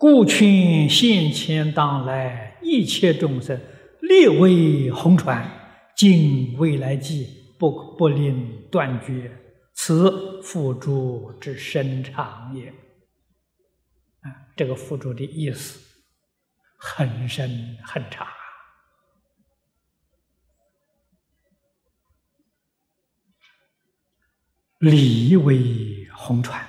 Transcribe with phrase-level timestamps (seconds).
[0.00, 3.60] 故劝现前当来一切众生，
[4.00, 5.46] 列为红传，
[5.94, 9.30] 尽未来际，不不令断绝。
[9.74, 12.70] 此付诸之深长也。
[14.22, 15.78] 啊，这个付诸的意思
[16.78, 18.26] 很深很长。
[24.78, 26.66] 理为红传，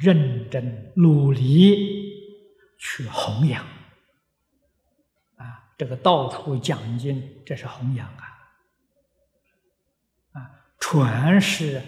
[0.00, 2.12] 认真努力
[2.78, 3.64] 去弘扬。
[5.36, 8.24] 啊，这个到处讲经，这是弘扬啊。
[10.32, 11.82] 啊，传是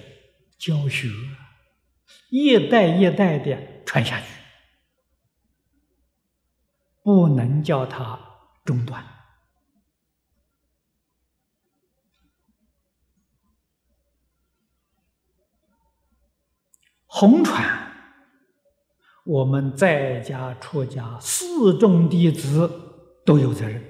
[0.58, 1.08] 教学，
[2.30, 4.26] 一代一代的传下去，
[7.02, 8.18] 不能叫它
[8.64, 9.04] 中断。
[17.08, 17.85] 红传，
[19.26, 22.70] 我们在家出家四众弟子
[23.24, 23.82] 都有责任。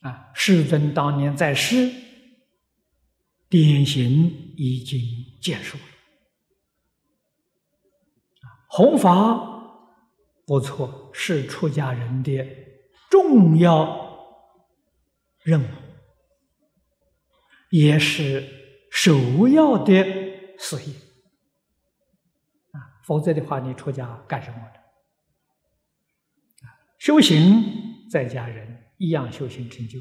[0.00, 1.90] 啊，世尊当年在世，
[3.48, 5.00] 典型已经
[5.40, 5.84] 结束了。
[8.68, 9.86] 弘法
[10.46, 12.44] 不错，是出家人的
[13.08, 14.48] 重要
[15.42, 15.66] 任务，
[17.70, 18.58] 也是。
[18.92, 19.94] 首要的
[20.58, 20.92] 事业，
[23.04, 24.80] 否则的话，你出家干什么的？
[26.98, 29.98] 修行在家人一样修行成就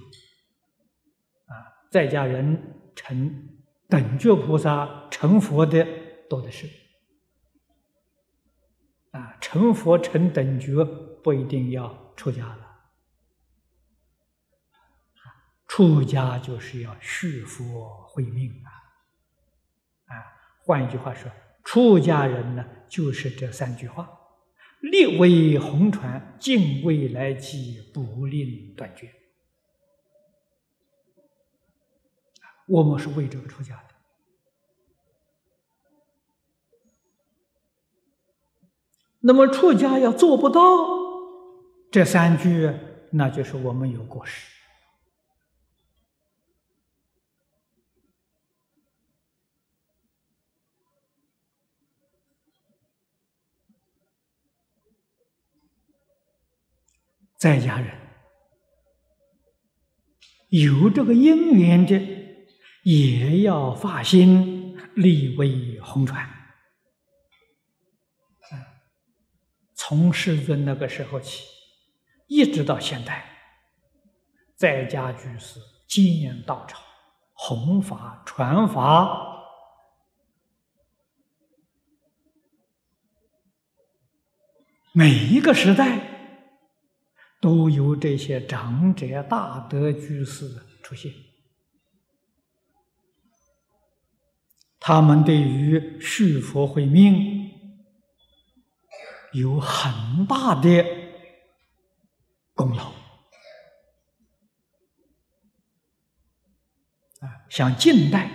[1.47, 1.53] 啊，
[1.91, 5.87] 在家人成等觉菩萨、成佛的
[6.29, 6.67] 多的是
[9.11, 10.83] 啊，成佛成等觉
[11.23, 12.67] 不一定要出家了。
[15.65, 18.69] 出家就是要续佛慧命啊！
[20.13, 20.13] 啊，
[20.65, 21.31] 换一句话说，
[21.69, 24.09] 出家人呢，就是这三句话：
[24.79, 29.13] 立为红传，敬未来际，不令断绝。
[32.65, 33.93] 我们是为这个出家的。
[39.19, 40.63] 那么出家要做不到
[41.91, 42.73] 这三句，
[43.11, 44.58] 那就是我们有过失。
[57.39, 57.97] 在家人
[60.49, 61.97] 有这个因缘的，
[62.83, 66.27] 也要发心立为红传。
[69.73, 71.45] 从世尊那个时候起，
[72.27, 73.23] 一直到现在，
[74.55, 76.81] 在家居士建道场、
[77.31, 79.45] 弘法、传法，
[84.91, 86.08] 每一个时代。
[87.41, 90.45] 都有这些长者大德居士
[90.83, 91.13] 出现，
[94.79, 97.49] 他们对于续佛慧命
[99.31, 100.83] 有很大的
[102.53, 102.89] 功劳。
[107.21, 108.29] 啊，像近代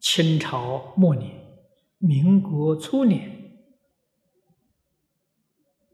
[0.00, 1.30] 清朝末年、
[1.98, 3.41] 民国初年。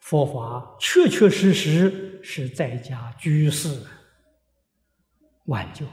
[0.08, 3.86] 佛法确确实实是在家居士
[5.44, 5.92] 挽救了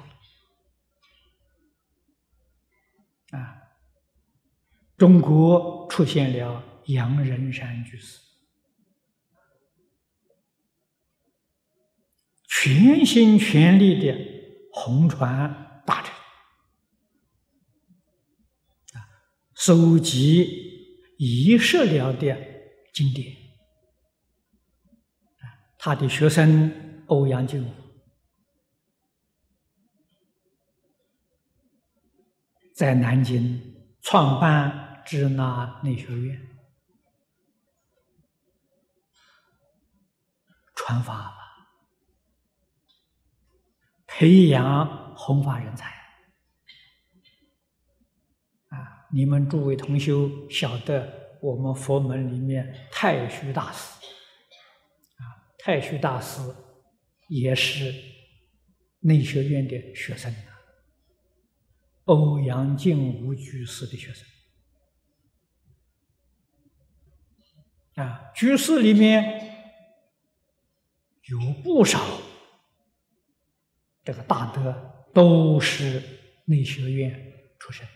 [3.31, 3.57] 啊！
[4.95, 8.21] 中国出现了杨仁山居士，
[12.47, 14.17] 全心全力的
[14.71, 16.13] 弘传大乘
[18.93, 19.03] 啊，
[19.55, 22.37] 收集遗失了的
[22.93, 23.43] 经典。
[25.85, 27.71] 他的学生欧阳靖
[32.73, 33.61] 在南京
[34.01, 36.41] 创办支那内学院，
[40.73, 41.31] 传法，
[44.07, 45.91] 培养弘法人才。
[48.69, 53.93] 啊，你们诸位同修晓得，我们佛门里面太虚大师。
[55.65, 56.41] 太虚大师
[57.27, 57.91] 也是
[58.99, 60.31] 内学院的学生
[62.03, 64.27] 欧阳靖无居士的学生。
[67.95, 69.81] 啊，居士里面
[71.23, 71.99] 有不少
[74.03, 75.99] 这个大德都是
[76.45, 77.87] 内学院出身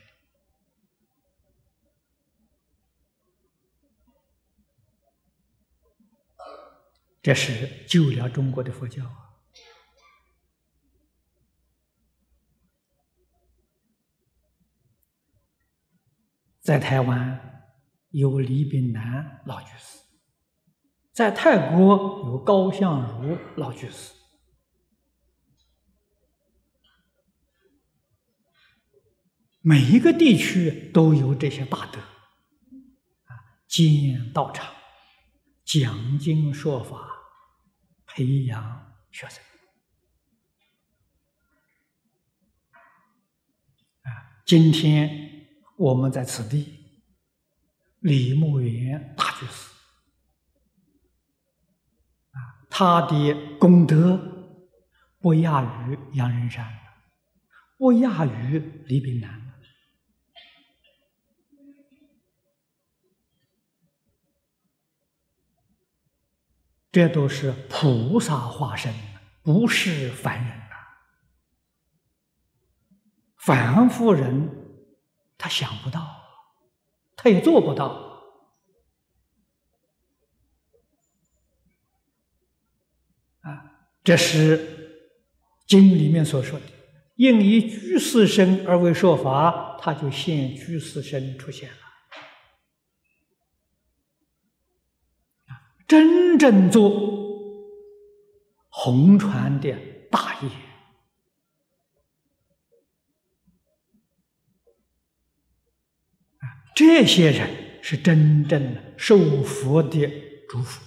[7.22, 9.26] 这是救了中国的佛教啊！
[16.62, 17.66] 在台湾
[18.12, 20.00] 有李炳南老居士，
[21.12, 24.14] 在泰国有高相如老居士，
[29.62, 32.00] 每一个地区都有这些大德
[33.26, 34.79] 啊，建道场。
[35.70, 37.08] 讲经说法，
[38.08, 39.40] 培养学生
[44.02, 44.42] 啊！
[44.48, 45.46] 今天
[45.78, 47.04] 我们在此地，
[48.00, 49.70] 李牧原大居士
[52.32, 54.18] 啊，他的功德
[55.20, 56.68] 不亚于杨仁山，
[57.78, 58.58] 不亚于
[58.88, 59.49] 李炳南。
[66.92, 68.94] 这都是菩萨化身，
[69.44, 70.76] 不是凡人呐。
[73.38, 74.50] 凡夫人
[75.38, 76.08] 他想不到，
[77.16, 77.88] 他也做不到。
[83.42, 85.06] 啊，这是
[85.68, 86.66] 经里面所说的
[87.18, 91.78] ：“应以居士身而为说法”，他就现居士身出现了。
[95.90, 96.88] 真正做
[98.70, 99.76] 红传的
[100.12, 100.48] 大业
[106.38, 106.46] 啊！
[106.76, 110.08] 这些人是真正的受佛的
[110.48, 110.86] 祝福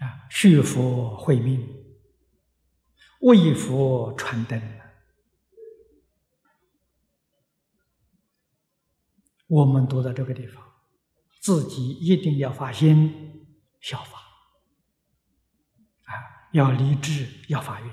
[0.00, 0.26] 啊！
[0.28, 1.64] 续佛慧命，
[3.20, 4.73] 为佛传灯。
[9.54, 10.60] 我们读到这个地方，
[11.40, 13.46] 自己一定要发心
[13.80, 14.18] 效法，
[16.06, 16.10] 啊，
[16.50, 17.88] 要立志，要发愿。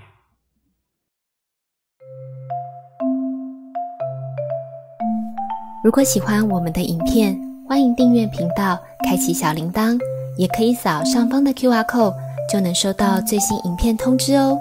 [5.83, 9.99] 如果喜欢我们的影片，欢迎订阅频道，开启小铃铛，
[10.39, 12.15] 也可以扫上方的 Q R code，
[12.51, 14.57] 就能收到最新影片通知哦。